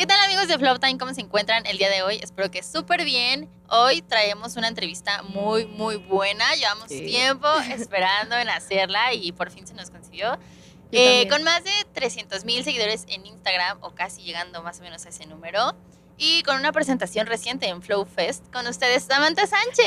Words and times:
¿Qué 0.00 0.06
tal 0.06 0.18
amigos 0.24 0.48
de 0.48 0.58
Flow 0.58 0.78
Time? 0.78 0.96
¿Cómo 0.96 1.12
se 1.12 1.20
encuentran 1.20 1.66
el 1.66 1.76
día 1.76 1.90
de 1.90 2.00
hoy? 2.00 2.20
Espero 2.22 2.50
que 2.50 2.62
súper 2.62 3.04
bien. 3.04 3.50
Hoy 3.68 4.00
traemos 4.00 4.56
una 4.56 4.66
entrevista 4.66 5.22
muy, 5.24 5.66
muy 5.66 5.96
buena. 5.96 6.54
Llevamos 6.54 6.86
tiempo 6.86 7.46
esperando 7.70 8.34
en 8.38 8.48
hacerla 8.48 9.12
y 9.12 9.32
por 9.32 9.50
fin 9.50 9.66
se 9.66 9.74
nos 9.74 9.90
consiguió. 9.90 10.38
Eh, 10.90 11.28
con 11.28 11.42
más 11.42 11.64
de 11.64 11.72
300 11.92 12.46
mil 12.46 12.64
seguidores 12.64 13.04
en 13.08 13.26
Instagram 13.26 13.76
o 13.82 13.90
casi 13.90 14.22
llegando 14.22 14.62
más 14.62 14.80
o 14.80 14.84
menos 14.84 15.04
a 15.04 15.10
ese 15.10 15.26
número. 15.26 15.74
Y 16.16 16.44
con 16.44 16.56
una 16.56 16.72
presentación 16.72 17.26
reciente 17.26 17.68
en 17.68 17.82
Flow 17.82 18.06
Fest 18.06 18.50
con 18.50 18.66
ustedes, 18.66 19.02
Samantha 19.02 19.46
Sánchez. 19.46 19.84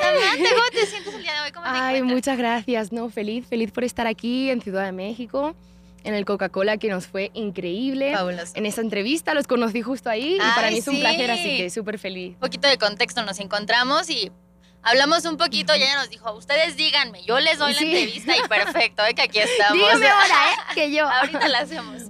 Samantha, 0.00 0.48
¿cómo 0.54 0.70
te 0.70 0.86
sientes 0.86 1.12
el 1.12 1.22
día 1.22 1.34
de 1.34 1.40
hoy? 1.40 1.50
¿Cómo 1.50 1.64
te 1.64 1.72
Ay, 1.72 2.02
muchas 2.02 2.38
gracias. 2.38 2.92
No, 2.92 3.10
feliz, 3.10 3.48
feliz 3.48 3.72
por 3.72 3.82
estar 3.82 4.06
aquí 4.06 4.48
en 4.48 4.60
Ciudad 4.60 4.84
de 4.84 4.92
México 4.92 5.56
en 6.04 6.14
el 6.14 6.24
Coca-Cola 6.24 6.76
que 6.76 6.88
nos 6.88 7.06
fue 7.06 7.30
increíble. 7.34 8.12
Fabuloso. 8.14 8.52
En 8.54 8.66
esa 8.66 8.80
entrevista 8.80 9.34
los 9.34 9.46
conocí 9.46 9.82
justo 9.82 10.10
ahí 10.10 10.36
y 10.36 10.38
para 10.38 10.70
mí 10.70 10.78
es 10.78 10.88
un 10.88 11.00
placer, 11.00 11.30
así 11.30 11.56
que 11.56 11.70
súper 11.70 11.98
feliz. 11.98 12.34
Un 12.34 12.40
poquito 12.40 12.68
de 12.68 12.78
contexto, 12.78 13.22
nos 13.24 13.40
encontramos 13.40 14.10
y 14.10 14.30
hablamos 14.82 15.24
un 15.24 15.36
poquito 15.36 15.74
y 15.74 15.82
ella 15.82 15.96
nos 15.96 16.10
dijo, 16.10 16.32
ustedes 16.34 16.76
díganme, 16.76 17.22
yo 17.24 17.40
les 17.40 17.58
doy 17.58 17.74
la 17.74 17.80
entrevista 17.80 18.36
y 18.36 18.40
perfecto, 18.48 19.04
¿eh? 19.04 19.14
que 19.14 19.22
aquí 19.22 19.38
estamos. 19.38 19.78
Dígame 19.78 20.08
ahora, 20.08 20.34
¿eh? 20.50 20.56
Que 20.74 20.92
yo. 20.92 21.08
Ahorita 21.08 21.48
la 21.48 21.60
hacemos. 21.60 22.02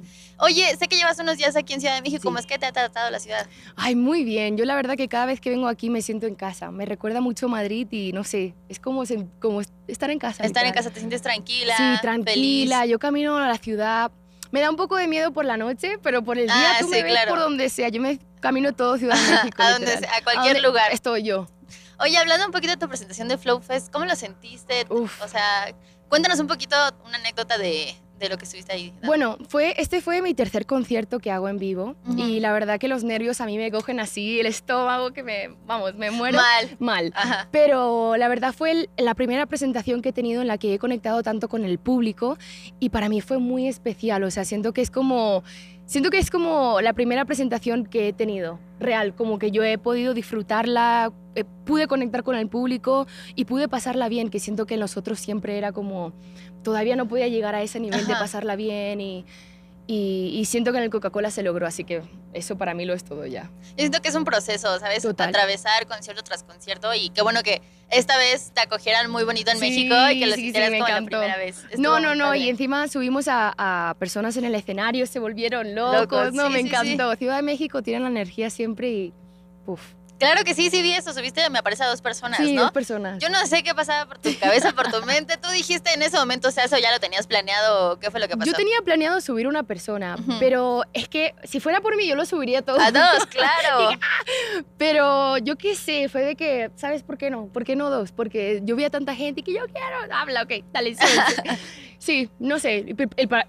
Oye, 0.42 0.76
sé 0.76 0.88
que 0.88 0.96
llevas 0.96 1.16
unos 1.20 1.36
días 1.36 1.54
aquí 1.54 1.72
en 1.72 1.80
Ciudad 1.80 1.94
de 1.94 2.02
México. 2.02 2.20
¿Cómo 2.24 2.40
es 2.40 2.46
que 2.46 2.58
te 2.58 2.66
ha 2.66 2.72
tratado 2.72 3.08
la 3.12 3.20
ciudad? 3.20 3.46
Ay, 3.76 3.94
muy 3.94 4.24
bien. 4.24 4.56
Yo 4.56 4.64
la 4.64 4.74
verdad 4.74 4.96
que 4.96 5.06
cada 5.06 5.24
vez 5.24 5.40
que 5.40 5.50
vengo 5.50 5.68
aquí 5.68 5.88
me 5.88 6.02
siento 6.02 6.26
en 6.26 6.34
casa. 6.34 6.72
Me 6.72 6.84
recuerda 6.84 7.20
mucho 7.20 7.46
Madrid 7.46 7.86
y 7.92 8.12
no 8.12 8.24
sé, 8.24 8.56
es 8.68 8.80
como, 8.80 9.04
como 9.38 9.60
estar 9.86 10.10
en 10.10 10.18
casa. 10.18 10.42
Estar 10.42 10.66
en 10.66 10.72
casa, 10.72 10.90
te 10.90 10.98
sientes 10.98 11.22
tranquila. 11.22 11.76
Sí, 11.76 12.00
tranquila. 12.02 12.86
Yo 12.86 12.98
camino 12.98 13.36
a 13.36 13.46
la 13.46 13.56
ciudad. 13.56 14.10
Me 14.50 14.60
da 14.60 14.68
un 14.68 14.74
poco 14.74 14.96
de 14.96 15.06
miedo 15.06 15.32
por 15.32 15.44
la 15.44 15.56
noche, 15.56 15.98
pero 16.02 16.24
por 16.24 16.36
el 16.36 16.46
día 16.46 16.72
ah, 16.72 16.78
tú 16.80 16.88
me 16.88 17.04
ves 17.04 17.20
por 17.28 17.38
donde 17.38 17.68
sea. 17.68 17.88
Yo 17.90 18.02
me 18.02 18.18
camino 18.40 18.72
todo 18.72 18.98
Ciudad 18.98 19.14
de 19.14 19.34
México. 19.36 19.62
a, 19.62 19.70
donde 19.70 19.96
sea, 19.96 20.10
a 20.16 20.24
cualquier 20.24 20.60
lugar. 20.60 20.90
Estoy 20.90 21.22
yo. 21.22 21.46
Oye, 22.00 22.18
hablando 22.18 22.46
un 22.46 22.52
poquito 22.52 22.72
de 22.72 22.78
tu 22.78 22.88
presentación 22.88 23.28
de 23.28 23.38
Flow 23.38 23.60
Fest, 23.60 23.92
¿cómo 23.92 24.06
lo 24.06 24.16
sentiste? 24.16 24.86
Uf. 24.90 25.22
O 25.22 25.28
sea, 25.28 25.72
cuéntanos 26.08 26.40
un 26.40 26.48
poquito 26.48 26.76
una 27.06 27.18
anécdota 27.18 27.58
de, 27.58 27.94
de 28.22 28.28
lo 28.30 28.38
que 28.38 28.44
estuviste 28.44 28.72
ahí? 28.72 28.92
Bueno, 29.04 29.36
fue, 29.48 29.74
este 29.76 30.00
fue 30.00 30.22
mi 30.22 30.34
tercer 30.34 30.66
concierto 30.66 31.18
que 31.18 31.30
hago 31.30 31.48
en 31.48 31.58
vivo 31.58 31.96
y 32.16 32.40
la 32.40 32.52
verdad 32.52 32.78
que 32.78 32.88
los 32.88 33.04
nervios 33.04 33.40
a 33.40 33.46
mí 33.46 33.58
me 33.58 33.70
cogen 33.70 34.00
así, 34.00 34.40
el 34.40 34.46
estómago 34.46 35.12
que 35.12 35.22
me, 35.22 35.50
vamos, 35.66 35.94
me 35.94 36.10
muero. 36.10 36.38
Mal. 36.38 36.76
Mal. 36.78 37.14
Pero 37.50 38.16
la 38.16 38.28
verdad 38.28 38.54
fue 38.54 38.88
la 38.96 39.14
primera 39.14 39.46
presentación 39.46 40.02
que 40.02 40.10
he 40.10 40.12
tenido 40.12 40.40
en 40.40 40.48
la 40.48 40.58
que 40.58 40.74
he 40.74 40.78
conectado 40.78 41.22
tanto 41.22 41.48
con 41.48 41.64
el 41.64 41.78
público 41.78 42.38
y 42.78 42.90
para 42.90 43.08
mí 43.08 43.20
fue 43.20 43.38
muy 43.38 43.68
especial, 43.68 44.22
o 44.24 44.30
sea, 44.30 44.44
siento 44.44 44.72
que 44.72 44.80
es 44.80 44.90
como 44.90 45.42
Siento 45.86 46.10
que 46.10 46.18
es 46.18 46.30
como 46.30 46.80
la 46.80 46.92
primera 46.92 47.24
presentación 47.24 47.84
que 47.84 48.08
he 48.08 48.12
tenido, 48.12 48.58
real, 48.78 49.14
como 49.14 49.38
que 49.38 49.50
yo 49.50 49.62
he 49.62 49.78
podido 49.78 50.14
disfrutarla, 50.14 51.12
eh, 51.34 51.44
pude 51.64 51.86
conectar 51.86 52.22
con 52.22 52.36
el 52.36 52.48
público 52.48 53.06
y 53.34 53.44
pude 53.44 53.68
pasarla 53.68 54.08
bien, 54.08 54.30
que 54.30 54.38
siento 54.38 54.64
que 54.64 54.74
en 54.74 54.80
los 54.80 54.96
otros 54.96 55.18
siempre 55.18 55.58
era 55.58 55.72
como, 55.72 56.12
todavía 56.62 56.96
no 56.96 57.08
podía 57.08 57.28
llegar 57.28 57.54
a 57.54 57.62
ese 57.62 57.80
nivel 57.80 58.06
de 58.06 58.14
pasarla 58.14 58.56
bien 58.56 59.00
y, 59.00 59.24
y, 59.94 60.44
siento 60.46 60.72
que 60.72 60.78
en 60.78 60.84
el 60.84 60.90
Coca-Cola 60.90 61.30
se 61.30 61.42
logró, 61.42 61.66
así 61.66 61.84
que 61.84 62.02
eso 62.32 62.56
para 62.56 62.72
mí 62.72 62.86
lo 62.86 62.94
es 62.94 63.04
todo 63.04 63.26
ya. 63.26 63.50
Yo 63.70 63.78
siento 63.78 64.00
que 64.00 64.08
es 64.08 64.14
un 64.14 64.24
proceso, 64.24 64.78
¿sabes? 64.78 65.04
Atravesar 65.04 65.86
concierto 65.86 66.22
tras 66.22 66.44
concierto 66.44 66.94
y 66.94 67.10
qué 67.10 67.20
bueno 67.20 67.42
que 67.42 67.60
esta 67.90 68.16
vez 68.16 68.52
te 68.54 68.62
acogieran 68.62 69.10
muy 69.10 69.24
bonito 69.24 69.50
en 69.50 69.60
México 69.60 69.94
y 70.10 70.20
que 70.20 70.26
lo 70.26 70.34
sí, 70.34 70.46
hicieras 70.46 70.70
como 70.70 70.88
la 70.88 71.02
primera 71.02 71.36
vez. 71.36 71.64
no, 71.76 72.00
no, 72.00 72.14
no, 72.14 72.34
y 72.34 72.48
encima 72.48 72.88
subimos 72.88 73.26
a, 73.28 73.94
personas 73.98 74.36
en 74.38 74.46
el 74.46 74.54
escenario, 74.54 75.06
se 75.06 75.18
volvieron 75.18 75.74
locos, 75.74 76.32
no, 76.32 76.48
me 76.48 76.60
encantó. 76.60 77.14
Ciudad 77.16 77.36
de 77.36 77.42
México 77.42 77.82
tiene 77.82 78.00
la 78.00 78.08
energía 78.08 78.48
siempre 78.48 78.90
y... 78.90 79.12
Uf. 79.66 79.82
Claro 80.22 80.44
que 80.44 80.54
sí, 80.54 80.70
sí 80.70 80.82
vi 80.82 80.92
eso. 80.92 81.12
Subiste, 81.12 81.48
me 81.50 81.58
aparece 81.58 81.82
a 81.82 81.88
dos 81.88 82.00
personas, 82.00 82.38
sí, 82.38 82.54
¿no? 82.54 82.62
dos 82.62 82.72
personas. 82.72 83.18
Yo 83.18 83.28
no 83.28 83.44
sé 83.46 83.62
qué 83.62 83.74
pasaba 83.74 84.06
por 84.06 84.18
tu 84.18 84.36
cabeza, 84.38 84.72
por 84.72 84.90
tu 84.90 85.04
mente. 85.04 85.36
Tú 85.36 85.48
dijiste 85.50 85.92
en 85.92 86.02
ese 86.02 86.16
momento, 86.16 86.48
o 86.48 86.50
sea, 86.50 86.64
eso 86.64 86.78
ya 86.78 86.92
lo 86.92 87.00
tenías 87.00 87.26
planeado. 87.26 87.98
¿Qué 87.98 88.10
fue 88.10 88.20
lo 88.20 88.28
que 88.28 88.36
pasó? 88.36 88.50
Yo 88.50 88.56
tenía 88.56 88.80
planeado 88.84 89.20
subir 89.20 89.46
una 89.46 89.62
persona, 89.64 90.16
pero 90.38 90.84
es 90.92 91.08
que 91.08 91.34
si 91.44 91.60
fuera 91.60 91.80
por 91.80 91.96
mí, 91.96 92.06
yo 92.06 92.14
lo 92.14 92.24
subiría 92.24 92.62
todo. 92.62 92.80
A 92.80 92.90
dos, 92.90 93.26
claro. 93.30 93.98
pero 94.78 95.38
yo 95.38 95.56
qué 95.56 95.74
sé, 95.74 96.08
fue 96.08 96.22
de 96.22 96.36
que, 96.36 96.70
¿sabes 96.76 97.02
por 97.02 97.18
qué 97.18 97.30
no? 97.30 97.46
¿Por 97.46 97.64
qué 97.64 97.76
no 97.76 97.90
dos? 97.90 98.12
Porque 98.12 98.60
yo 98.62 98.76
vi 98.76 98.84
a 98.84 98.90
tanta 98.90 99.14
gente 99.14 99.40
y 99.40 99.44
que 99.44 99.52
yo 99.52 99.64
quiero. 99.66 100.14
Habla, 100.14 100.42
ok, 100.42 100.64
dale. 100.72 100.96
Sí, 102.02 102.28
no 102.40 102.58
sé. 102.58 102.96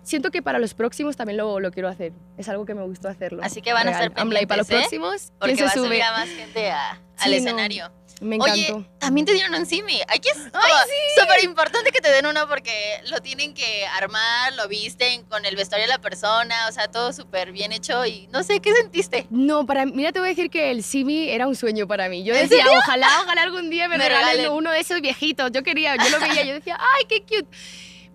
siento 0.04 0.30
que 0.30 0.44
para 0.44 0.60
los 0.60 0.76
próximos 0.76 1.18
también 1.18 1.38
lo, 1.38 1.60
lo, 1.60 1.72
quiero 1.72 1.90
hacer. 1.90 2.14
Es 2.38 2.48
algo 2.50 2.68
que 2.68 2.76
me 2.76 2.84
gustó 2.84 3.08
hacerlo. 3.08 3.42
Así 3.42 3.64
que 3.64 3.74
van 3.74 3.88
a 3.88 3.92
estar 3.92 4.14
pendientes, 4.14 4.48
para 4.48 4.60
los 4.60 4.70
¿eh? 4.70 4.76
próximos, 4.76 5.34
Porque 5.40 5.56
¿quién 5.56 5.70
se 5.72 5.80
va 5.80 5.88
sube? 5.88 6.04
a 6.04 6.12
más 6.12 6.30
gente 6.30 6.72
al 6.72 7.34
escenario. 7.34 7.92
me 8.22 8.36
encantó. 8.36 8.76
Oye, 8.76 8.86
también 9.00 9.26
te 9.26 9.34
dieron 9.34 9.56
un 9.56 9.66
simi. 9.66 10.00
Aquí 10.08 10.30
es 10.30 10.38
súper 10.38 11.44
importante 11.44 11.92
que 11.92 12.00
te 12.00 12.12
den 12.12 12.28
uno 12.28 12.48
porque 12.48 13.00
lo 13.10 13.22
tienen 13.22 13.56
que 13.56 13.88
armar, 13.88 14.54
lo 14.54 14.68
visten 14.68 15.24
con 15.24 15.46
el 15.46 15.56
vestuario 15.56 15.88
de 15.88 15.92
la 15.92 16.00
persona, 16.00 16.68
o 16.70 16.72
sea, 16.72 16.90
todo 16.90 17.12
súper 17.12 17.54
bien 17.54 17.72
hecho 17.72 18.06
y 18.06 18.28
no 18.28 18.44
sé, 18.44 18.60
¿qué 18.60 18.72
sentiste? 18.76 19.26
No, 19.32 19.66
para 19.66 19.88
mira, 19.88 20.12
te 20.12 20.20
voy 20.20 20.28
a 20.28 20.30
decir 20.30 20.52
que 20.52 20.70
el 20.70 20.84
simi 20.84 21.28
era 21.28 21.48
un 21.48 21.56
sueño 21.56 21.88
para 21.88 22.08
mí. 22.08 22.24
Yo 22.24 22.36
decía, 22.36 22.68
ojalá, 22.70 23.08
ojalá 23.24 23.42
algún 23.42 23.72
día 23.72 23.88
me, 23.88 23.98
regalen 23.98 24.52
uno 24.52 24.70
de 24.70 24.80
esos 24.80 25.02
viejitos. 25.02 25.52
Yo 25.52 25.64
quería, 25.64 25.96
yo 25.96 26.08
lo 26.12 26.20
veía, 26.20 26.44
yo 26.44 26.54
decía, 26.54 26.78
ay, 26.80 27.06
qué 27.10 27.22
cute. 27.22 27.48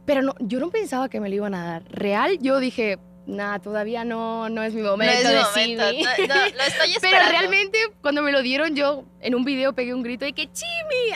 Pero 0.08 0.22
no, 0.22 0.34
yo 0.40 0.58
no 0.58 0.70
pensaba 0.70 1.10
que 1.10 1.20
me 1.20 1.28
lo 1.28 1.34
iban 1.34 1.54
a 1.54 1.66
dar. 1.66 1.82
Real, 1.90 2.38
yo 2.40 2.60
dije, 2.60 2.98
nada, 3.26 3.58
todavía 3.58 4.06
no, 4.06 4.48
no 4.48 4.62
es 4.62 4.72
mi 4.72 4.80
momento 4.80 5.12
no 5.22 5.28
es 5.28 5.54
mi 5.54 5.76
momento. 5.76 5.84
No, 6.26 6.34
lo 6.34 6.62
estoy 6.62 6.92
esperando. 6.96 6.98
Pero 7.02 7.28
realmente, 7.28 7.78
cuando 8.00 8.22
me 8.22 8.32
lo 8.32 8.40
dieron, 8.40 8.74
yo 8.74 9.04
en 9.20 9.34
un 9.34 9.44
video 9.44 9.74
pegué 9.74 9.92
un 9.92 10.02
grito 10.02 10.24
de 10.24 10.32
que 10.32 10.50
¡Chimi! 10.50 11.12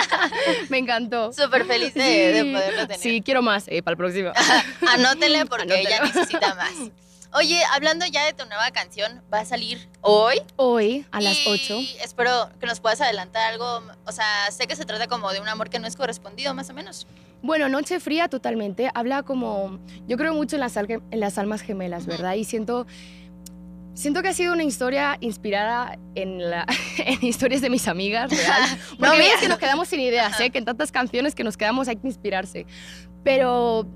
me 0.70 0.78
encantó. 0.78 1.34
Súper 1.34 1.66
feliz 1.66 1.92
de, 1.92 2.50
poderlo 2.50 2.86
tener. 2.86 2.98
Sí, 2.98 3.20
quiero 3.20 3.42
más 3.42 3.64
eh, 3.68 3.82
para 3.82 3.92
el 3.92 3.98
próximo. 3.98 4.32
Anótele 4.88 5.44
porque 5.44 5.78
ella 5.78 6.00
necesita 6.02 6.54
más. 6.54 6.72
Oye, 7.34 7.62
hablando 7.74 8.06
ya 8.06 8.24
de 8.24 8.32
tu 8.32 8.46
nueva 8.46 8.70
canción, 8.70 9.22
va 9.30 9.40
a 9.40 9.44
salir 9.44 9.86
hoy. 10.00 10.40
Hoy, 10.56 11.04
a 11.12 11.20
las 11.20 11.46
8. 11.46 11.78
Espero 12.02 12.48
que 12.58 12.64
nos 12.64 12.80
puedas 12.80 13.02
adelantar 13.02 13.52
algo. 13.52 13.82
O 14.06 14.12
sea, 14.12 14.50
sé 14.50 14.66
que 14.66 14.76
se 14.76 14.86
trata 14.86 15.08
como 15.08 15.30
de 15.30 15.40
un 15.40 15.48
amor 15.48 15.68
que 15.68 15.78
no 15.78 15.86
es 15.86 15.94
correspondido, 15.94 16.54
más 16.54 16.70
o 16.70 16.72
menos. 16.72 17.06
Bueno, 17.42 17.68
Noche 17.68 18.00
Fría 18.00 18.28
totalmente. 18.28 18.90
Habla 18.94 19.22
como. 19.22 19.80
Yo 20.06 20.16
creo 20.16 20.34
mucho 20.34 20.56
en 20.56 20.60
las, 20.60 20.76
en 20.76 21.00
las 21.12 21.38
almas 21.38 21.62
gemelas, 21.62 22.06
¿verdad? 22.06 22.34
Y 22.34 22.44
siento. 22.44 22.86
Siento 23.92 24.22
que 24.22 24.28
ha 24.28 24.32
sido 24.32 24.54
una 24.54 24.62
historia 24.62 25.18
inspirada 25.20 25.98
en, 26.14 26.48
la, 26.48 26.64
en 26.98 27.26
historias 27.26 27.60
de 27.60 27.70
mis 27.70 27.88
amigas, 27.88 28.30
¿verdad? 28.36 28.78
Porque 28.98 29.18
no, 29.18 29.22
es 29.22 29.40
que 29.40 29.48
nos 29.48 29.58
quedamos 29.58 29.88
sin 29.88 30.00
ideas, 30.00 30.38
¿eh? 30.40 30.50
Que 30.50 30.58
en 30.58 30.64
tantas 30.64 30.92
canciones 30.92 31.34
que 31.34 31.44
nos 31.44 31.56
quedamos 31.56 31.88
hay 31.88 31.96
que 31.96 32.06
inspirarse. 32.06 32.66
Pero 33.24 33.86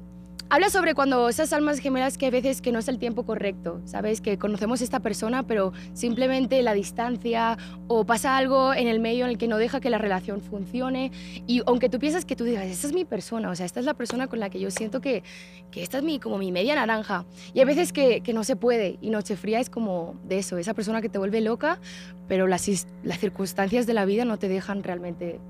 Habla 0.51 0.69
sobre 0.69 0.95
cuando 0.95 1.29
esas 1.29 1.53
almas 1.53 1.79
gemelas 1.79 2.19
que 2.19 2.27
a 2.27 2.31
veces 2.31 2.61
que 2.61 2.71
no 2.71 2.79
es 2.79 2.89
el 2.89 2.99
tiempo 2.99 3.25
correcto, 3.25 3.81
¿sabes? 3.87 4.21
Que 4.21 4.39
conocemos 4.39 4.81
a 4.83 4.85
esta 4.85 5.01
persona, 5.01 5.43
pero 5.43 5.73
simplemente 5.95 6.63
la 6.63 6.75
distancia 6.75 7.57
o 7.89 8.05
pasa 8.05 8.37
algo 8.37 8.75
en 8.75 8.87
el 8.87 9.01
medio 9.01 9.25
en 9.25 9.31
el 9.31 9.39
que 9.39 9.49
no 9.49 9.57
deja 9.57 9.81
que 9.81 9.91
la 9.91 9.99
relación 9.99 10.43
funcione. 10.43 11.11
Y 11.47 11.63
aunque 11.67 11.89
tú 11.89 11.99
piensas 11.99 12.25
que 12.25 12.37
tú 12.37 12.45
digas, 12.45 12.67
esta 12.67 12.87
es 12.87 12.93
mi 12.93 13.05
persona, 13.05 13.51
o 13.51 13.55
sea, 13.55 13.65
esta 13.65 13.81
es 13.81 13.87
la 13.87 13.95
persona 13.95 14.27
con 14.27 14.39
la 14.39 14.51
que 14.51 14.61
yo 14.61 14.71
siento 14.71 15.01
que, 15.01 15.23
que 15.71 15.83
esta 15.83 15.99
es 15.99 16.05
mi, 16.05 16.21
como 16.21 16.39
mi 16.39 16.53
media 16.53 16.75
naranja. 16.75 17.25
Y 17.55 17.61
hay 17.61 17.65
veces 17.65 17.93
que, 17.93 18.21
que 18.21 18.35
no 18.35 18.45
se 18.45 18.55
puede. 18.55 18.99
Y 19.01 19.11
Nochefría 19.11 19.61
es 19.61 19.71
como 19.71 20.15
de 20.25 20.39
eso, 20.39 20.59
esa 20.59 20.75
persona 20.75 21.01
que 21.01 21.09
te 21.09 21.19
vuelve 21.19 21.41
loca, 21.41 21.81
pero 22.29 22.47
las, 22.47 22.69
las 23.03 23.19
circunstancias 23.19 23.87
de 23.87 23.95
la 23.95 24.05
vida 24.05 24.25
no 24.25 24.39
te 24.39 24.49
dejan 24.49 24.83
realmente 24.83 25.41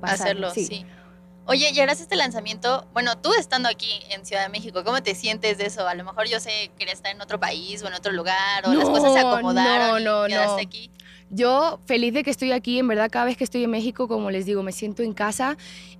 pasar. 0.00 0.28
hacerlo. 0.28 0.50
sí. 0.50 0.86
Oye, 1.48 1.70
y 1.72 1.78
ahora 1.78 1.92
este 1.92 2.16
lanzamiento, 2.16 2.88
bueno, 2.92 3.16
tú 3.18 3.32
estando 3.38 3.68
aquí 3.68 3.88
en 4.10 4.26
Ciudad 4.26 4.42
de 4.42 4.48
México, 4.48 4.82
¿cómo 4.84 5.00
te 5.02 5.14
sientes 5.14 5.58
de 5.58 5.66
eso? 5.66 5.86
A 5.86 5.94
lo 5.94 6.04
mejor 6.04 6.26
yo 6.28 6.40
sé 6.40 6.72
que 6.76 6.84
estar 6.84 7.12
en 7.12 7.20
otro 7.20 7.38
país 7.38 7.82
o 7.84 7.86
en 7.86 7.94
otro 7.94 8.12
lugar, 8.12 8.66
o 8.66 8.74
las 8.74 8.88
cosas 8.88 9.12
se 9.12 9.20
acomodaron 9.20 10.02
no, 10.02 10.22
no, 10.22 10.26
y 10.26 10.30
quedaste 10.30 10.62
aquí. 10.62 10.90
Yo 11.30 11.80
feliz 11.86 12.14
de 12.14 12.24
que 12.24 12.30
estoy 12.30 12.50
aquí, 12.50 12.80
en 12.80 12.88
verdad 12.88 13.10
cada 13.10 13.24
vez 13.26 13.36
que 13.36 13.44
estoy 13.44 13.62
en 13.62 13.70
México, 13.70 14.08
como 14.08 14.30
les 14.30 14.44
digo, 14.44 14.64
me 14.64 14.72
siento 14.72 15.02
en 15.02 15.12
casa 15.12 15.56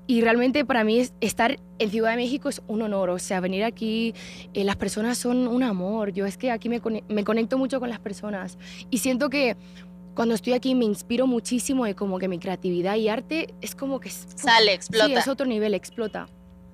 y 0.08 0.20
realmente 0.20 0.64
para 0.64 0.82
mí 0.82 1.08
estar 1.20 1.58
en 1.78 1.90
Ciudad 1.90 2.10
de 2.10 2.16
México 2.16 2.48
es 2.48 2.60
un 2.66 2.82
honor, 2.82 3.10
o 3.10 3.18
sea, 3.20 3.38
venir 3.38 3.64
aquí, 3.64 4.14
eh, 4.52 4.64
las 4.64 4.76
personas 4.76 5.16
son 5.16 5.46
un 5.46 5.62
amor, 5.62 6.12
yo 6.12 6.26
es 6.26 6.36
que 6.36 6.50
aquí 6.50 6.68
me, 6.68 6.80
me 7.08 7.24
conecto 7.24 7.56
mucho 7.56 7.78
con 7.78 7.88
las 7.88 8.00
personas 8.00 8.58
y 8.90 8.98
siento 8.98 9.30
que 9.30 9.56
cuando 10.16 10.34
estoy 10.34 10.54
aquí 10.54 10.74
me 10.74 10.86
inspiro 10.86 11.26
muchísimo 11.26 11.84
de 11.84 11.94
como 11.94 12.18
que 12.18 12.26
mi 12.26 12.38
creatividad 12.40 12.96
y 12.96 13.08
arte 13.08 13.54
es 13.60 13.76
como 13.76 14.00
que... 14.00 14.10
Sale, 14.10 14.72
explota. 14.72 15.06
Sí, 15.06 15.12
es 15.12 15.28
otro 15.28 15.46
nivel, 15.46 15.74
explota. 15.74 16.26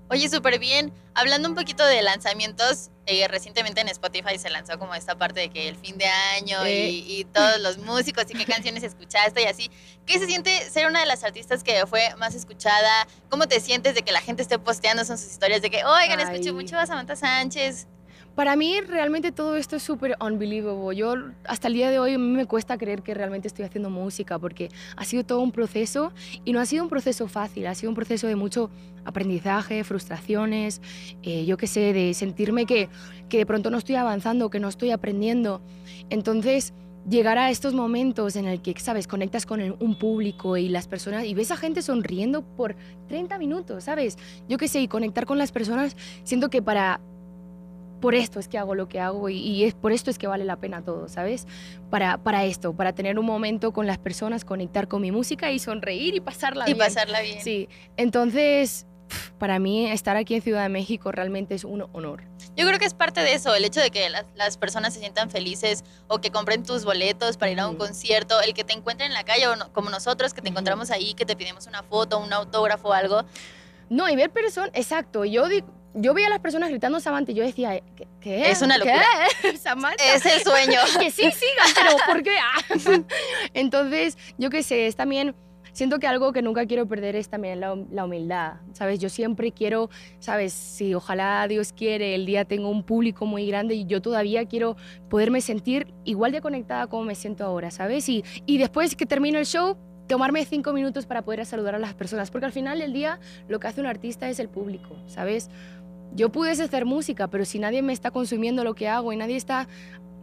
Oye, 0.09 0.29
súper 0.29 0.59
bien. 0.59 0.93
Hablando 1.15 1.49
un 1.49 1.55
poquito 1.55 1.85
de 1.85 2.03
lanzamientos, 2.03 2.91
eh, 3.07 3.27
recientemente 3.29 3.81
en 3.81 3.89
Spotify 3.89 4.39
se 4.39 4.49
lanzó 4.49 4.79
como 4.79 4.95
esta 4.95 5.17
parte 5.17 5.41
de 5.41 5.49
que 5.49 5.69
el 5.69 5.77
fin 5.77 5.99
de 5.99 6.05
año 6.05 6.59
y, 6.69 7.27
todos 7.33 7.61
los 7.61 7.79
músicos 7.79 8.27
y 8.29 8.35
qué 8.35 8.45
canciones 8.45 8.85
escuchaste 8.85 9.43
y 9.43 9.47
así. 9.47 9.71
¿Qué 10.07 10.19
se 10.19 10.27
siente 10.27 10.71
ser 10.71 10.87
una 10.87 11.01
de 11.01 11.07
las 11.07 11.25
artistas 11.25 11.65
que 11.65 11.85
fue 11.87 12.15
más 12.19 12.35
escuchada? 12.35 13.09
¿Cómo 13.29 13.49
te 13.49 13.59
sientes 13.59 13.95
de 13.95 14.03
que 14.03 14.13
la 14.13 14.21
gente 14.21 14.43
esté 14.43 14.59
posteando 14.59 15.05
son 15.05 15.19
sus 15.19 15.33
historias 15.33 15.63
de 15.63 15.71
que, 15.71 15.85
oigan, 15.85 16.21
escuché 16.21 16.53
mucho 16.53 16.79
a 16.79 16.87
Samantha 16.87 17.17
Sánchez? 17.17 17.89
Para 18.35 18.57
mí 18.57 18.81
realmente 18.81 19.31
todo 19.31 19.57
esto 19.57 19.77
es 19.77 19.83
súper 19.83 20.17
unbelievable. 20.19 20.97
Yo 20.97 21.15
hasta 21.45 21.69
el 21.69 21.75
día 21.75 21.91
de 21.91 21.99
hoy 21.99 22.17
me 22.17 22.47
cuesta 22.47 22.79
creer 22.79 23.03
que 23.03 23.13
realmente 23.13 23.47
estoy 23.47 23.67
haciendo 23.67 23.91
música 23.91 24.39
porque 24.39 24.71
ha 24.97 25.05
sido 25.05 25.25
todo 25.25 25.41
un 25.41 25.53
proceso 25.53 26.13
y 26.45 26.53
no 26.53 26.61
ha 26.61 26.65
sido 26.65 26.83
un 26.83 26.89
proceso 26.89 27.29
fácil, 27.29 27.67
ha 27.67 27.75
sido 27.75 27.91
un 27.91 27.95
proceso 27.95 28.27
de 28.27 28.37
mucho 28.37 28.71
aprendizaje, 29.05 29.85
frustraciones, 29.85 30.81
eh, 31.23 31.45
yo 31.45 31.59
qué 31.59 31.67
sé, 31.67 31.93
de 31.93 32.15
sentirme 32.15 32.65
que, 32.65 32.89
que 33.29 33.37
de 33.39 33.47
pronto 33.47 33.71
no 33.71 33.77
estoy 33.77 33.97
avanzando, 33.97 34.49
que 34.49 34.61
no 34.61 34.69
estoy 34.69 34.93
aprendiendo. 34.93 35.61
Entonces 36.09 36.73
llegar 37.09 37.37
a 37.37 37.51
estos 37.51 37.75
momentos 37.75 38.37
en 38.37 38.47
el 38.47 38.63
que, 38.63 38.79
sabes, 38.79 39.07
conectas 39.07 39.45
con 39.45 39.61
un 39.61 39.99
público 39.99 40.57
y 40.57 40.69
las 40.69 40.89
personas 40.89 41.25
y 41.25 41.35
ves 41.35 41.51
a 41.51 41.57
gente 41.57 41.83
sonriendo 41.83 42.43
por 42.43 42.77
30 43.09 43.39
minutos, 43.39 43.85
¿sabes? 43.85 44.17
Yo 44.49 44.57
qué 44.57 44.69
sé, 44.69 44.81
y 44.81 44.89
conectar 44.89 45.27
con 45.27 45.37
las 45.37 45.53
personas, 45.53 45.97
siento 46.25 46.49
que 46.49 46.63
para 46.63 47.01
por 48.03 48.17
esto 48.17 48.41
es 48.41 48.49
que 48.49 48.59
hago 48.59 48.75
lo 48.75 48.89
que 48.89 49.01
hago 49.01 49.31
y, 49.31 49.65
es 49.65 49.75
por 49.75 49.93
esto 49.93 50.11
es 50.11 50.19
que 50.19 50.27
vale 50.27 50.45
la 50.45 50.57
pena 50.57 50.85
todo, 50.85 51.09
¿sabes? 51.09 51.47
Para, 51.89 52.19
para 52.19 52.45
esto, 52.45 52.75
para 52.75 52.93
tener 52.93 53.19
un 53.19 53.25
momento 53.25 53.73
con 53.73 53.87
las 53.87 53.97
personas, 53.97 54.45
conectar 54.45 54.89
con 54.89 55.01
mi 55.01 55.13
música 55.13 55.53
y 55.53 55.61
sonreír 55.61 56.17
y 56.17 56.21
pasarla 56.21 56.67
bien. 56.67 56.77
Y 56.77 56.81
pasarla 56.81 57.21
bien. 57.21 57.41
Sí, 57.41 57.69
entonces 57.97 58.87
para 59.39 59.59
mí 59.61 59.91
estar 59.91 60.17
aquí 60.17 60.35
en 60.35 60.43
Ciudad 60.43 60.63
de 60.63 60.69
México 60.69 61.13
realmente 61.13 61.55
es 61.55 61.65
un 61.65 61.87
honor. 61.93 62.25
Yo 62.57 62.67
creo 62.67 62.79
que 62.81 62.87
es 62.87 62.95
parte 62.95 63.21
de 63.21 63.35
eso, 63.35 63.55
el 63.55 63.65
hecho 63.65 63.81
de 63.81 63.91
que 63.91 64.11
las, 64.11 64.57
personas 64.57 64.95
se 64.95 65.01
sientan 65.01 65.31
felices 65.31 65.85
o 66.09 66.19
que 66.19 66.31
compren 66.31 66.65
tus 66.65 66.85
boletos 66.85 67.37
para 67.37 67.53
ir 67.53 67.61
a 67.61 67.69
un 67.69 67.77
concierto, 67.77 68.41
el 68.41 68.53
que 68.53 68.65
te 68.65 68.73
encuentren 68.73 69.13
en 69.13 69.15
la 69.15 69.25
calle 69.25 69.47
o 69.47 69.73
como 69.73 69.91
nosotros, 69.91 70.35
que 70.35 70.43
te 70.43 70.49
encontramos 70.49 70.91
ahí, 70.91 71.15
que 71.15 71.25
te 71.25 71.37
pedimos 71.37 71.69
una 71.69 71.85
foto, 71.85 72.19
un 72.19 72.33
autógrafo 72.33 72.93
algo. 72.93 73.23
No, 73.89 74.09
y 74.09 74.17
ver 74.17 74.31
personas, 74.31 74.71
exacto, 74.75 75.25
yo 75.25 75.49
digo, 75.49 75.69
yo 75.95 76.15
veía 76.15 76.29
a 76.29 76.31
las 76.31 76.41
personas 76.41 76.71
gritando 76.71 77.01
Samantha 77.01 77.33
y 77.33 77.35
yo 77.35 77.45
decía, 77.45 77.83
¿qué, 78.21 78.51
es? 78.51 78.63
una 78.63 78.79
locura. 78.79 79.03
¿Qué? 79.41 79.57
Samantha. 79.57 80.15
Es 80.15 80.25
el 80.27 80.43
sueño. 80.43 80.79
que 80.99 81.11
sí, 81.11 81.31
siga, 81.31 81.65
pero 81.75 81.97
¿por 82.07 82.23
qué? 82.23 82.37
Ah. 82.39 83.03
Entonces, 83.55 84.17
yo 84.39 84.51
qué 84.51 84.63
sé, 84.63 84.87
es 84.87 84.97
también, 84.97 85.35
siento 85.73 85.99
que 85.99 86.07
algo 86.07 86.33
que 86.33 86.43
nunca 86.43 86.67
quiero 86.67 86.87
perder 86.87 87.17
es 87.17 87.29
también 87.29 87.61
la, 87.61 87.77
la, 87.91 88.05
humildad, 88.05 88.55
¿sabes? 88.73 88.99
Yo 89.01 89.09
siempre 89.09 89.53
quiero, 89.53 89.91
¿sabes? 90.19 90.53
Si 90.53 90.95
ojalá 90.95 91.47
Dios 91.49 91.73
quiere, 91.73 92.15
el 92.15 92.27
día 92.27 92.45
tengo 92.45 92.69
un 92.69 92.83
público 92.83 93.27
muy 93.27 93.47
grande 93.47 93.75
y 93.75 93.85
yo 93.85 94.01
todavía 94.01 94.47
quiero 94.47 94.77
poderme 95.11 95.41
sentir 95.41 95.93
igual 96.05 96.33
de 96.33 96.41
conectada 96.41 96.87
como 96.87 97.05
me 97.05 97.15
siento 97.15 97.45
ahora, 97.45 97.71
¿sabes? 97.71 98.09
Y, 98.09 98.25
y 98.47 98.59
después 98.59 98.97
que 98.97 99.07
termino 99.07 99.39
el 99.39 99.47
show, 99.47 99.77
tomarme 100.13 100.45
cinco 100.45 100.73
minutos 100.73 101.07
para 101.07 101.23
poder 101.23 101.47
saludar 101.47 101.75
a 101.75 101.79
las 101.79 101.95
personas, 101.95 102.31
porque 102.31 102.47
al 102.47 102.53
final 102.53 102.79
del 102.79 102.93
día 102.93 103.19
lo 103.49 103.61
que 103.61 103.69
hace 103.69 103.81
un 103.81 103.87
artista 103.87 104.29
es 104.29 104.39
el 104.41 104.49
público, 104.49 104.97
¿sabes? 105.07 105.49
Yo 106.15 106.31
pude 106.31 106.51
hacer 106.51 106.85
música, 106.85 107.29
pero 107.29 107.45
si 107.45 107.59
nadie 107.59 107.83
me 107.83 107.93
está 107.93 108.11
consumiendo 108.11 108.65
lo 108.65 108.75
que 108.75 108.89
hago 108.89 109.13
y 109.13 109.17
nadie 109.17 109.37
está, 109.37 109.69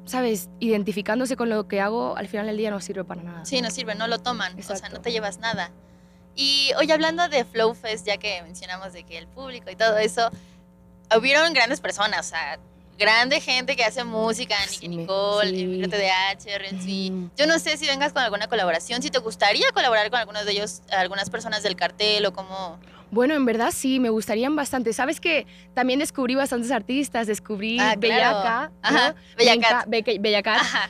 ¿sabes?, 0.06 0.50
identificándose 0.60 1.36
con 1.36 1.50
lo 1.50 1.68
que 1.68 1.82
hago, 1.82 2.16
al 2.16 2.28
final 2.28 2.46
del 2.48 2.58
día 2.58 2.70
no 2.70 2.80
sirve 2.80 3.04
para 3.04 3.24
nada. 3.24 3.46
Sí, 3.46 3.62
no 3.62 3.72
sirve, 3.72 3.96
no 3.96 4.08
lo 4.08 4.20
toman, 4.20 4.58
o 4.58 4.62
sea, 4.62 4.90
no 4.90 5.02
te 5.02 5.12
llevas 5.12 5.40
nada. 5.40 5.72
Y 6.36 6.72
hoy 6.78 6.92
hablando 6.92 7.28
de 7.28 7.44
Flow 7.44 7.74
Fest, 7.74 8.06
ya 8.06 8.18
que 8.18 8.42
mencionamos 8.44 8.94
de 8.94 9.04
que 9.04 9.18
el 9.18 9.28
público 9.28 9.70
y 9.70 9.76
todo 9.76 9.98
eso, 9.98 10.30
hubieron 11.18 11.54
grandes 11.54 11.82
personas, 11.82 12.28
o 12.28 12.30
sea, 12.30 12.60
grande 13.00 13.42
gente 13.42 13.76
que 13.76 13.84
hace 13.84 14.04
música, 14.04 14.56
Nicky 14.70 14.90
Nicole, 14.90 15.50
sí. 15.50 15.82
TDH, 15.90 17.32
Yo 17.36 17.48
no 17.48 17.58
sé 17.58 17.78
si 17.78 17.88
vengas 17.88 18.14
con 18.14 18.22
alguna 18.22 18.48
colaboración, 18.48 19.02
si 19.02 19.10
te 19.10 19.20
gustaría 19.20 19.72
colaborar 19.74 20.10
con 20.12 20.20
algunos 20.20 20.46
de 20.46 20.52
ellos, 20.52 20.82
algunas 20.92 21.30
personas 21.30 21.64
del 21.64 21.76
cartel 21.76 22.26
o 22.26 22.34
cómo... 22.34 22.80
Bueno, 23.12 23.34
en 23.34 23.46
verdad 23.46 23.72
sí, 23.74 24.00
me 24.00 24.10
gustarían 24.10 24.56
bastante. 24.56 24.94
¿Sabes 24.94 25.20
que 25.20 25.48
También 25.74 26.00
descubrí 26.00 26.36
bastantes 26.36 26.72
artistas, 26.72 27.28
descubrí 27.28 27.80
ah, 27.80 27.96
Bellaca. 27.98 28.72
Ajá, 28.82 29.16
Bellacat. 29.38 29.88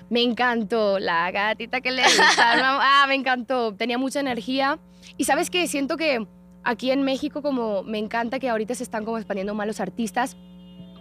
Me 0.10 0.21
encantó, 0.21 1.00
la 1.00 1.31
gatita 1.31 1.81
que 1.81 1.92
le 1.92 2.04
gusta. 2.04 2.24
ah, 2.38 3.06
me 3.07 3.16
encantó, 3.16 3.74
tenía 3.75 3.98
mucha 3.98 4.19
energía. 4.19 4.80
Y 5.18 5.25
¿sabes 5.25 5.50
qué? 5.50 5.68
Siento 5.68 5.98
que 5.98 6.25
aquí 6.63 6.92
en 6.92 7.04
México 7.04 7.42
como 7.42 7.83
me 7.83 7.98
encanta 7.98 8.39
que 8.39 8.50
ahorita 8.50 8.75
se 8.75 8.83
están 8.83 9.06
como 9.06 9.18
expandiendo 9.18 9.56
más 9.56 9.68
los 9.68 9.80
artistas 9.80 10.38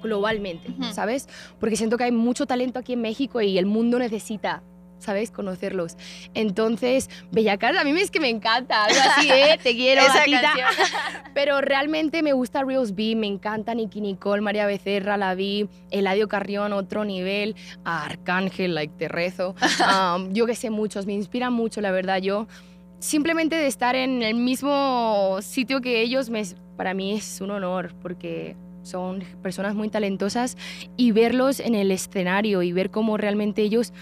globalmente, 0.03 0.73
¿sabes? 0.93 1.29
Porque 1.59 1.77
siento 1.77 1.99
que 1.99 2.05
hay 2.05 2.13
mucho 2.13 2.47
talento 2.47 2.79
aquí 2.79 2.93
en 2.93 3.01
México 3.01 3.41
y 3.41 3.59
el 3.59 3.67
mundo 3.67 3.99
necesita 3.99 4.63
¿sabes? 4.99 5.31
Conocerlos. 5.31 5.97
Entonces, 6.35 7.09
Bellacat, 7.33 7.77
a 7.77 7.85
mí 7.85 7.99
es 8.01 8.11
que 8.11 8.21
me 8.21 8.29
encanta, 8.29 8.85
algo 8.85 9.01
así, 9.17 9.31
¿eh? 9.31 9.59
Te 9.63 9.75
quiero, 9.75 10.03
Esa 10.03 10.25
Pero 11.35 11.61
realmente 11.61 12.23
me 12.23 12.33
gusta 12.33 12.65
Reels 12.65 12.95
B, 12.95 13.15
me 13.17 13.27
encanta 13.27 13.75
Nicky 13.75 14.01
Nicole, 14.01 14.41
María 14.41 14.67
Becerra, 14.67 15.17
la 15.17 15.35
vi, 15.35 15.69
Eladio 15.91 16.29
Carrión, 16.29 16.73
otro 16.73 17.05
nivel, 17.05 17.57
Arcángel, 17.85 18.75
like, 18.75 18.95
te 18.97 19.09
rezo. 19.09 19.55
Um, 19.89 20.33
yo 20.33 20.45
que 20.45 20.55
sé 20.55 20.71
muchos, 20.71 21.07
me 21.07 21.15
inspiran 21.15 21.53
mucho, 21.53 21.81
la 21.81 21.91
verdad. 21.91 22.19
Yo, 22.19 22.47
simplemente 22.99 23.57
de 23.57 23.67
estar 23.67 23.97
en 23.97 24.23
el 24.23 24.35
mismo 24.35 25.39
sitio 25.41 25.81
que 25.81 26.03
ellos, 26.03 26.31
me, 26.31 26.43
para 26.77 26.95
mí 26.95 27.13
es 27.13 27.41
un 27.41 27.51
honor, 27.51 27.95
porque 28.03 28.57
son 28.83 29.23
personas 29.43 29.75
muy 29.75 29.89
talentosas 29.89 30.57
y 30.97 31.13
verlos 31.13 31.61
en 31.61 31.75
el 31.75 31.91
escenario 31.91 32.63
y 32.63 32.73
ver 32.73 32.91
cómo 32.91 33.17
realmente 33.17 33.63
ellos, 33.63 33.93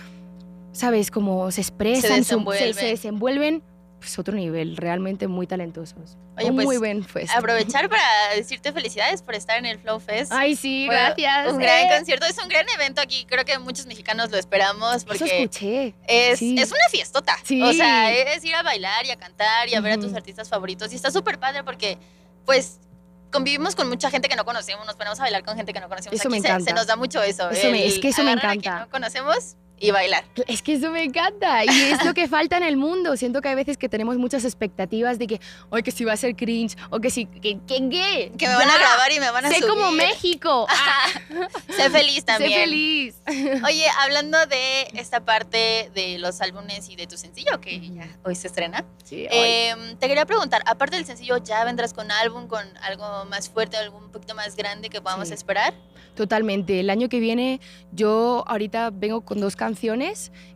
sabes, 0.76 1.10
cómo 1.10 1.50
se 1.50 1.60
expresan, 1.60 2.10
se 2.10 2.16
desenvuelven, 2.16 2.74
se, 2.74 2.86
desenvuelven 2.86 3.62
pues 3.98 4.18
otro 4.18 4.36
nivel, 4.36 4.76
realmente 4.76 5.26
muy 5.26 5.46
talentosos. 5.46 6.16
Oye, 6.36 6.52
pues, 6.52 6.66
muy 6.66 6.76
buen 6.76 7.02
fest. 7.04 7.32
Aprovechar 7.34 7.88
para 7.90 8.02
decirte 8.36 8.72
felicidades 8.72 9.22
por 9.22 9.34
estar 9.34 9.58
en 9.58 9.66
el 9.66 9.78
Flow 9.78 10.00
Fest. 10.00 10.32
Ay, 10.32 10.54
sí, 10.54 10.86
gracias. 10.86 11.52
Un 11.52 11.58
gran 11.58 11.88
concierto, 11.88 12.26
es 12.26 12.38
un 12.38 12.48
gran 12.48 12.66
evento 12.68 13.00
aquí, 13.00 13.24
creo 13.26 13.44
que 13.44 13.58
muchos 13.58 13.86
mexicanos 13.86 14.30
lo 14.30 14.36
esperamos 14.36 15.04
porque 15.04 15.24
Eso 15.24 15.34
escuché. 15.34 15.94
Es, 16.06 16.42
es 16.42 16.70
una 16.70 16.88
fiestota. 16.90 17.36
Sí. 17.42 17.62
O 17.62 17.72
sea, 17.72 18.12
es 18.12 18.44
ir 18.44 18.54
a 18.54 18.62
bailar 18.62 19.06
y 19.06 19.10
a 19.10 19.16
cantar 19.16 19.68
y 19.68 19.74
a 19.74 19.80
ver 19.80 19.94
a 19.94 19.98
tus 19.98 20.14
artistas 20.14 20.48
favoritos 20.48 20.92
y 20.92 20.96
está 20.96 21.10
súper 21.10 21.38
padre 21.38 21.64
porque 21.64 21.98
pues 22.44 22.78
convivimos 23.32 23.74
con 23.74 23.88
mucha 23.88 24.10
gente 24.10 24.28
que 24.28 24.36
no 24.36 24.44
conocemos, 24.44 24.86
nos 24.86 24.96
ponemos 24.96 25.18
a 25.18 25.22
bailar 25.22 25.42
con 25.42 25.56
gente 25.56 25.72
que 25.72 25.80
no 25.80 25.88
conocemos. 25.88 26.18
Eso 26.18 26.28
Aquí 26.28 26.32
me 26.32 26.38
encanta. 26.38 26.64
Se, 26.64 26.74
nos 26.74 26.86
da 26.86 26.96
mucho 26.96 27.22
eso. 27.22 27.50
es 27.50 27.98
que 27.98 28.08
eso 28.08 28.22
me 28.22 28.32
encanta. 28.32 28.80
no 28.80 28.90
conocemos 28.90 29.56
y 29.78 29.90
bailar. 29.90 30.24
Es 30.46 30.62
que 30.62 30.74
eso 30.74 30.90
me 30.90 31.04
encanta 31.04 31.64
y 31.64 31.68
es 31.68 32.04
lo 32.04 32.14
que 32.14 32.28
falta 32.36 32.56
en 32.56 32.62
el 32.62 32.76
mundo. 32.76 33.16
Siento 33.16 33.40
que 33.40 33.48
hay 33.48 33.54
veces 33.54 33.76
que 33.76 33.88
tenemos 33.88 34.16
muchas 34.16 34.44
expectativas 34.44 35.18
de 35.18 35.26
que, 35.26 35.40
hoy 35.70 35.82
que 35.82 35.90
si 35.90 36.04
va 36.04 36.12
a 36.14 36.16
ser 36.16 36.34
cringe 36.34 36.76
o 36.90 37.00
que 37.00 37.10
si, 37.10 37.26
que, 37.26 37.58
que, 37.66 38.32
que 38.38 38.48
me 38.48 38.54
van 38.54 38.70
a 38.70 38.78
grabar 38.78 39.12
y 39.12 39.20
me 39.20 39.30
van 39.30 39.46
a 39.46 39.48
sé 39.50 39.56
subir. 39.56 39.68
como 39.68 39.92
México. 39.92 40.66
sé 41.76 41.90
feliz 41.90 42.24
también. 42.24 42.52
Sé 42.52 42.60
feliz. 42.60 43.14
Oye, 43.64 43.86
hablando 44.00 44.44
de 44.46 44.88
esta 44.94 45.20
parte 45.24 45.90
de 45.94 46.18
los 46.18 46.40
álbumes 46.40 46.88
y 46.88 46.96
de 46.96 47.06
tu 47.06 47.16
sencillo 47.16 47.60
que 47.60 47.80
ya 47.90 48.08
hoy 48.24 48.34
se 48.34 48.48
estrena, 48.48 48.84
em, 49.10 49.96
te 49.96 50.08
quería 50.08 50.24
preguntar, 50.26 50.62
aparte 50.66 50.96
del 50.96 51.04
sencillo, 51.04 51.36
¿ya 51.38 51.64
vendrás 51.64 51.92
con 51.92 52.10
álbum, 52.10 52.46
con 52.48 52.64
algo 52.78 53.24
más 53.26 53.50
fuerte, 53.50 53.76
algo 53.76 53.98
un 53.98 54.10
poquito 54.10 54.34
más 54.34 54.56
grande 54.56 54.88
que 54.88 55.00
podamos 55.00 55.30
esperar? 55.30 55.74
Totalmente. 56.16 56.80
El 56.80 56.90
año 56.90 57.08
que 57.08 57.20
viene 57.20 57.60
yo 57.92 58.42
ahorita 58.46 58.90
vengo 58.90 59.20
con 59.20 59.38
dos 59.38 59.54
canciones, 59.54 59.65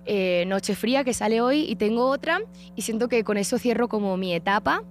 eh, 0.07 0.45
Noche 0.47 0.75
Fría 0.75 1.05
que 1.05 1.15
sale 1.15 1.41
hoy 1.41 1.67
y 1.69 1.77
tengo 1.77 2.07
otra 2.07 2.41
y 2.77 2.83
siento 2.83 3.09
que 3.09 3.25
con 3.25 3.37
eso 3.37 3.59
cierro 3.59 3.89
como 3.89 4.17
mi 4.17 4.35
etapa 4.35 4.85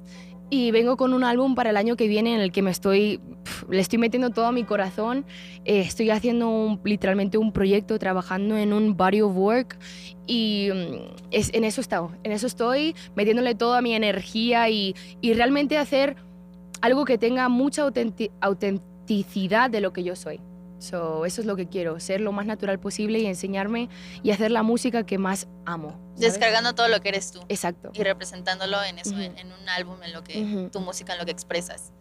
y 0.49 0.71
vengo 0.71 0.97
con 0.97 1.13
un 1.13 1.23
álbum 1.23 1.53
para 1.53 1.69
el 1.69 1.77
año 1.77 1.95
que 1.95 2.07
viene 2.07 2.33
en 2.33 2.41
el 2.41 2.51
que 2.51 2.61
me 2.61 2.71
estoy 2.71 3.21
le 3.69 3.79
estoy 3.79 3.99
metiendo 3.99 4.31
todo 4.31 4.51
mi 4.51 4.63
corazón. 4.63 5.25
Eh, 5.65 5.81
estoy 5.81 6.09
haciendo 6.09 6.79
literalmente 6.83 7.37
un 7.37 7.51
proyecto 7.51 7.99
trabajando 7.99 8.57
en 8.57 8.73
un 8.73 8.97
body 8.97 9.21
of 9.21 9.35
work 9.35 9.77
y 10.25 10.69
mm, 10.73 11.31
en 11.31 11.63
eso 11.63 11.81
estoy 11.81 12.09
en 12.23 12.31
eso 12.31 12.47
estoy 12.47 12.95
metiéndole 13.15 13.55
toda 13.55 13.81
mi 13.81 13.93
energía 13.93 14.69
y, 14.69 14.95
y 15.21 15.33
realmente 15.33 15.77
hacer 15.77 16.15
algo 16.81 17.05
que 17.05 17.17
tenga 17.17 17.47
mucha 17.49 17.83
autenticidad 18.41 19.69
de 19.69 19.81
lo 19.81 19.93
que 19.93 20.03
yo 20.03 20.15
soy 20.15 20.39
So, 20.79 21.25
eso 21.25 21.41
es 21.41 21.47
lo 21.47 21.55
que 21.55 21.67
quiero, 21.67 21.99
ser 21.99 22.21
lo 22.21 22.31
más 22.31 22.45
natural 22.45 22.79
posible 22.79 23.19
y 23.19 23.25
enseñarme 23.25 23.89
y 24.23 24.31
hacer 24.31 24.49
la 24.49 24.63
música 24.63 25.05
que 25.05 25.17
más 25.17 25.47
amo. 25.65 25.99
Descargando 26.17 26.73
todo 26.73 26.87
lo 26.87 27.01
que 27.01 27.09
eres 27.09 27.31
tú. 27.31 27.41
Exacto. 27.49 27.91
Y 27.93 28.03
representándolo 28.03 28.81
en 28.83 28.97
eso, 28.97 29.17
en, 29.17 29.33
un 29.51 29.69
álbum, 29.69 30.01
en 30.03 30.13
lo 30.13 30.23
que 30.23 30.69
tu 30.71 30.79
música, 30.79 31.13
en 31.13 31.19
lo 31.19 31.25
que 31.25 31.31
expresas. 31.31 31.91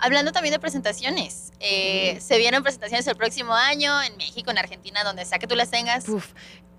Hablando 0.00 0.30
también 0.30 0.52
de 0.52 0.60
presentaciones, 0.60 1.52
eh, 1.58 2.18
se 2.20 2.38
vienen 2.38 2.62
presentaciones 2.62 3.06
el 3.08 3.16
próximo 3.16 3.54
año 3.54 4.00
en 4.02 4.16
México, 4.16 4.50
en 4.50 4.58
Argentina, 4.58 5.02
donde 5.02 5.24
sea 5.24 5.38
que 5.38 5.48
tú 5.48 5.56
las 5.56 5.70
tengas. 5.70 6.08
Uf, 6.08 6.32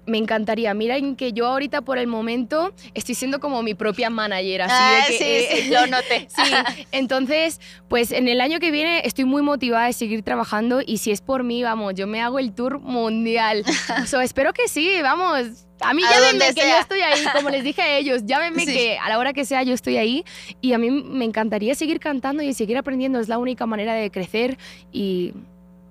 me 0.09 0.17
encantaría. 0.17 0.73
Miren 0.73 1.15
que 1.15 1.33
yo 1.33 1.47
ahorita 1.47 1.81
por 1.81 1.97
el 1.97 2.07
momento 2.07 2.73
estoy 2.93 3.15
siendo 3.15 3.39
como 3.39 3.63
mi 3.63 3.73
propia 3.73 4.09
manager. 4.09 4.63
Así 4.63 4.73
ah, 4.75 5.05
de 5.07 5.17
que, 5.17 5.47
sí, 5.49 5.61
sí, 5.63 5.69
lo 5.69 5.87
noté. 5.87 6.27
sí, 6.35 6.51
entonces, 6.91 7.59
pues 7.87 8.11
en 8.11 8.27
el 8.27 8.41
año 8.41 8.59
que 8.59 8.71
viene 8.71 9.01
estoy 9.05 9.25
muy 9.25 9.41
motivada 9.41 9.87
de 9.87 9.93
seguir 9.93 10.23
trabajando 10.23 10.81
y 10.85 10.97
si 10.97 11.11
es 11.11 11.21
por 11.21 11.43
mí, 11.43 11.63
vamos, 11.63 11.93
yo 11.95 12.07
me 12.07 12.21
hago 12.21 12.39
el 12.39 12.53
tour 12.53 12.79
mundial. 12.79 13.63
so, 14.07 14.21
espero 14.21 14.53
que 14.53 14.67
sí, 14.67 15.01
vamos. 15.01 15.65
A 15.81 15.93
mí 15.93 16.01
llámenme 16.01 16.53
que 16.53 16.61
yo 16.61 16.77
estoy 16.77 16.99
ahí, 16.99 17.23
como 17.33 17.49
les 17.49 17.63
dije 17.63 17.81
a 17.81 17.97
ellos, 17.97 18.23
llámenme 18.25 18.65
que 18.65 18.97
a 18.97 19.07
la 19.07 19.17
hora 19.17 19.31
que 19.31 19.45
sea 19.45 19.63
yo 19.63 19.73
estoy 19.73 19.95
ahí 19.95 20.25
y 20.59 20.73
a 20.73 20.77
mí 20.77 20.91
me 20.91 21.23
encantaría 21.23 21.73
seguir 21.73 22.01
cantando 22.01 22.43
y 22.43 22.53
seguir 22.53 22.77
aprendiendo, 22.77 23.19
es 23.19 23.29
la 23.29 23.37
única 23.37 23.65
manera 23.65 23.93
de 23.93 24.11
crecer 24.11 24.57
y 24.91 25.33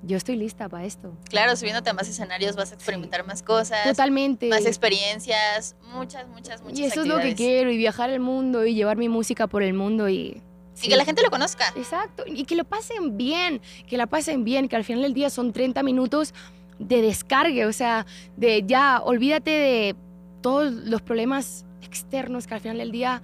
yo 0.03 0.17
estoy 0.17 0.37
lista 0.37 0.69
para 0.69 0.85
esto. 0.85 1.13
Claro, 1.29 1.57
subiéndote 1.57 1.91
a 1.91 1.93
más 1.93 2.09
escenarios 2.09 2.57
vas 2.57 2.73
a 2.73 2.75
experimentar 2.75 3.27
más 3.27 3.43
cosas. 3.43 3.85
Totalmente. 3.85 4.49
Más 4.49 4.67
experiencias, 4.67 5.77
muchas, 5.93 6.29
muchas, 6.29 6.63
muchas 6.63 6.79
Y 6.79 6.85
eso 6.85 7.03
es 7.03 7.07
lo 7.07 7.19
que 7.19 7.35
quiero, 7.35 7.71
y 7.71 7.77
viajar 7.77 8.11
el 8.11 8.21
mundo, 8.21 8.65
y 8.65 8.75
llevar 8.75 8.97
mi 8.97 9.09
música 9.09 9.47
por 9.47 9.63
el 9.63 9.75
mundo, 9.75 10.09
y... 10.09 10.43
Y 10.81 10.89
que 10.89 10.97
la 10.97 11.05
gente 11.05 11.23
lo 11.23 11.31
conozca. 11.31 11.73
Exacto, 11.77 12.23
y 12.27 12.45
que 12.45 12.55
lo 12.55 12.63
pasen 12.63 13.17
bien, 13.17 13.61
que 13.89 13.97
la 13.97 14.07
pasen 14.07 14.45
bien, 14.45 14.69
que 14.69 14.77
al 14.77 14.85
final 14.85 15.03
del 15.03 15.13
día 15.13 15.29
son 15.29 15.53
30 15.53 15.83
minutos 15.83 16.35
de 16.79 17.03
descargue, 17.03 17.67
o 17.67 17.73
sea, 17.73 18.07
de 18.37 18.63
ya, 18.65 19.01
olvídate 19.03 19.51
de 19.51 19.97
todos 20.41 20.73
los 20.73 21.03
problemas 21.03 21.65
externos 21.83 22.47
que 22.47 22.55
al 22.55 22.61
final 22.61 22.79
del 22.79 22.93
día 22.93 23.23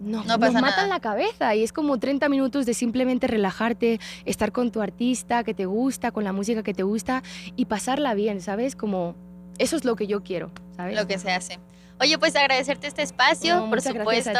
no, 0.00 0.24
nos 0.24 0.52
matan 0.52 0.88
la 0.88 1.00
cabeza 1.00 1.54
y 1.54 1.62
es 1.62 1.72
como 1.72 1.98
30 1.98 2.28
minutos 2.28 2.66
de 2.66 2.74
simplemente 2.74 3.26
relajarte, 3.26 4.00
estar 4.24 4.52
con 4.52 4.70
tu 4.70 4.80
artista 4.80 5.44
que 5.44 5.54
te 5.54 5.66
gusta, 5.66 6.10
con 6.10 6.24
la 6.24 6.32
música 6.32 6.62
que 6.62 6.74
te 6.74 6.82
gusta 6.82 7.22
y 7.56 7.66
pasarla 7.66 8.14
bien, 8.14 8.40
¿sabes? 8.40 8.76
Como 8.76 9.14
eso 9.58 9.76
es 9.76 9.84
lo 9.84 9.96
que 9.96 10.06
yo 10.06 10.22
quiero, 10.22 10.50
¿sabes? 10.76 10.96
Lo 10.96 11.06
que 11.06 11.18
se 11.18 11.30
hace. 11.32 11.58
Oye, 12.00 12.16
pues 12.18 12.36
agradecerte 12.36 12.86
este 12.86 13.02
espacio, 13.02 13.68
por 13.68 13.80
supuesto 13.80 14.30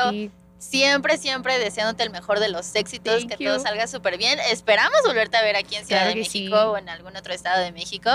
siempre, 0.58 1.16
siempre 1.16 1.58
deseándote 1.58 2.02
el 2.02 2.10
mejor 2.10 2.40
de 2.40 2.48
los 2.48 2.74
éxitos, 2.74 3.24
que 3.24 3.36
todo 3.36 3.58
salga 3.60 3.86
súper 3.86 4.18
bien. 4.18 4.38
Esperamos 4.50 4.98
volverte 5.04 5.36
a 5.36 5.42
ver 5.42 5.56
aquí 5.56 5.76
en 5.76 5.86
Ciudad 5.86 6.06
de 6.06 6.14
México 6.14 6.56
o 6.56 6.76
en 6.76 6.88
algún 6.88 7.16
otro 7.16 7.32
estado 7.32 7.62
de 7.62 7.72
México. 7.72 8.10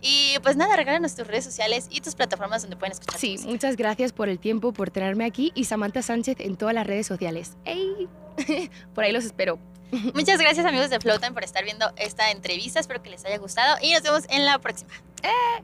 Y 0.00 0.36
pues 0.42 0.56
nada, 0.56 0.76
regálanos 0.76 1.14
tus 1.14 1.26
redes 1.26 1.44
sociales 1.44 1.86
y 1.90 2.00
tus 2.00 2.14
plataformas 2.14 2.62
donde 2.62 2.76
pueden 2.76 2.92
escuchar. 2.92 3.18
Sí, 3.18 3.38
muchas 3.44 3.76
gracias 3.76 4.12
por 4.12 4.28
el 4.28 4.38
tiempo, 4.38 4.72
por 4.72 4.90
tenerme 4.90 5.24
aquí 5.24 5.52
y 5.54 5.64
Samantha 5.64 6.02
Sánchez 6.02 6.36
en 6.40 6.56
todas 6.56 6.74
las 6.74 6.86
redes 6.86 7.06
sociales. 7.06 7.52
¡Ey! 7.64 8.08
por 8.94 9.04
ahí 9.04 9.12
los 9.12 9.24
espero. 9.24 9.58
Muchas 10.14 10.38
gracias 10.38 10.66
amigos 10.66 10.90
de 10.90 11.00
Flowtime 11.00 11.32
por 11.32 11.44
estar 11.44 11.64
viendo 11.64 11.90
esta 11.96 12.30
entrevista. 12.30 12.78
Espero 12.78 13.02
que 13.02 13.10
les 13.10 13.24
haya 13.24 13.38
gustado 13.38 13.78
y 13.80 13.92
nos 13.92 14.02
vemos 14.02 14.24
en 14.28 14.44
la 14.44 14.58
próxima. 14.58 14.92
¡Eh! 15.22 15.62